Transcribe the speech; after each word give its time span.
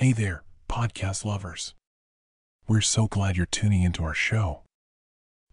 Hey 0.00 0.12
there, 0.12 0.44
podcast 0.68 1.24
lovers. 1.24 1.74
We're 2.68 2.82
so 2.82 3.08
glad 3.08 3.36
you're 3.36 3.46
tuning 3.46 3.82
into 3.82 4.04
our 4.04 4.14
show. 4.14 4.62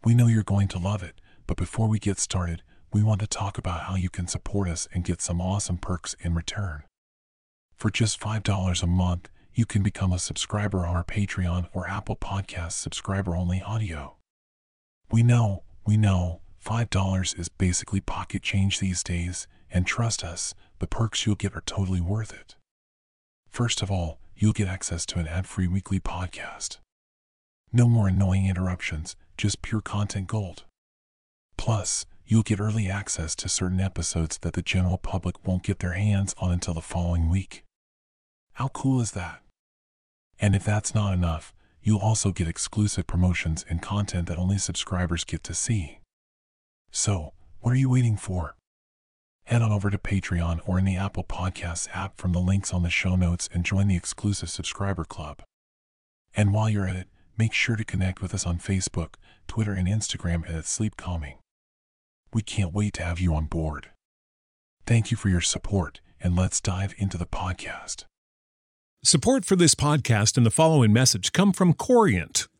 We 0.03 0.13
know 0.13 0.27
you're 0.27 0.43
going 0.43 0.67
to 0.67 0.77
love 0.77 1.01
it, 1.01 1.19
but 1.47 1.57
before 1.57 1.87
we 1.87 1.97
get 1.97 2.19
started, 2.19 2.61
we 2.93 3.01
want 3.01 3.21
to 3.21 3.27
talk 3.27 3.57
about 3.57 3.85
how 3.85 3.95
you 3.95 4.07
can 4.07 4.27
support 4.27 4.69
us 4.69 4.87
and 4.93 5.03
get 5.03 5.19
some 5.19 5.41
awesome 5.41 5.77
perks 5.79 6.15
in 6.19 6.35
return. 6.35 6.83
For 7.75 7.89
just 7.89 8.19
$5 8.19 8.83
a 8.83 8.85
month, 8.85 9.29
you 9.55 9.65
can 9.65 9.81
become 9.81 10.13
a 10.13 10.19
subscriber 10.19 10.85
on 10.85 10.95
our 10.95 11.03
Patreon 11.03 11.67
or 11.73 11.89
Apple 11.89 12.15
Podcast 12.15 12.73
subscriber 12.73 13.35
only 13.35 13.63
audio. 13.63 14.17
We 15.09 15.23
know, 15.23 15.63
we 15.87 15.97
know, 15.97 16.41
$5 16.63 17.39
is 17.39 17.49
basically 17.49 17.99
pocket 17.99 18.43
change 18.43 18.79
these 18.79 19.01
days, 19.01 19.47
and 19.71 19.87
trust 19.87 20.23
us, 20.23 20.53
the 20.77 20.85
perks 20.85 21.25
you'll 21.25 21.33
get 21.33 21.55
are 21.55 21.63
totally 21.65 21.99
worth 21.99 22.31
it. 22.31 22.53
First 23.49 23.81
of 23.81 23.89
all, 23.89 24.19
you'll 24.35 24.53
get 24.53 24.67
access 24.67 25.05
to 25.07 25.19
an 25.19 25.27
ad 25.27 25.47
free 25.47 25.67
weekly 25.67 25.99
podcast. 25.99 26.77
No 27.71 27.87
more 27.87 28.07
annoying 28.07 28.47
interruptions, 28.47 29.15
just 29.37 29.61
pure 29.61 29.81
content 29.81 30.27
gold. 30.27 30.63
Plus, 31.57 32.05
you'll 32.25 32.43
get 32.43 32.59
early 32.59 32.89
access 32.89 33.35
to 33.35 33.49
certain 33.49 33.79
episodes 33.79 34.37
that 34.39 34.53
the 34.53 34.61
general 34.61 34.97
public 34.97 35.45
won't 35.47 35.63
get 35.63 35.79
their 35.79 35.93
hands 35.93 36.35
on 36.37 36.51
until 36.51 36.73
the 36.73 36.81
following 36.81 37.29
week. 37.29 37.63
How 38.53 38.69
cool 38.69 39.01
is 39.01 39.11
that? 39.11 39.41
And 40.39 40.55
if 40.55 40.63
that's 40.63 40.93
not 40.93 41.13
enough, 41.13 41.53
you'll 41.81 41.99
also 41.99 42.31
get 42.31 42.47
exclusive 42.47 43.07
promotions 43.07 43.65
and 43.69 43.81
content 43.81 44.27
that 44.27 44.37
only 44.37 44.57
subscribers 44.57 45.23
get 45.23 45.43
to 45.43 45.53
see. 45.53 45.99
So, 46.91 47.33
what 47.59 47.71
are 47.71 47.77
you 47.77 47.89
waiting 47.89 48.17
for? 48.17 48.55
Head 49.45 49.61
on 49.61 49.71
over 49.71 49.91
to 49.91 49.97
Patreon 49.99 50.59
or 50.65 50.79
in 50.79 50.85
the 50.85 50.97
Apple 50.97 51.23
Podcasts 51.23 51.87
app 51.93 52.17
from 52.17 52.31
the 52.31 52.39
links 52.39 52.73
on 52.73 52.81
the 52.81 52.89
show 52.89 53.15
notes 53.15 53.47
and 53.53 53.63
join 53.63 53.87
the 53.87 53.95
exclusive 53.95 54.49
subscriber 54.49 55.05
club. 55.05 55.43
And 56.35 56.51
while 56.51 56.67
you're 56.67 56.87
at 56.87 56.95
it, 56.95 57.07
make 57.37 57.53
sure 57.53 57.75
to 57.75 57.85
connect 57.85 58.23
with 58.23 58.33
us 58.33 58.47
on 58.47 58.57
Facebook, 58.57 59.15
Twitter, 59.47 59.73
and 59.73 59.87
Instagram 59.87 60.49
at 60.51 60.65
Sleep 60.65 60.97
Calming. 60.97 61.35
We 62.33 62.41
can't 62.41 62.73
wait 62.73 62.95
to 62.95 63.03
have 63.03 63.19
you 63.19 63.35
on 63.35 63.45
board. 63.45 63.91
Thank 64.87 65.11
you 65.11 65.17
for 65.17 65.29
your 65.29 65.41
support, 65.41 66.01
and 66.19 66.35
let's 66.35 66.59
dive 66.59 66.95
into 66.97 67.17
the 67.17 67.27
podcast. 67.27 68.05
Support 69.03 69.45
for 69.45 69.55
this 69.55 69.75
podcast 69.75 70.37
and 70.37 70.45
the 70.45 70.51
following 70.51 70.91
message 70.91 71.31
come 71.31 71.53
from 71.53 71.73
Corient. 71.73 72.47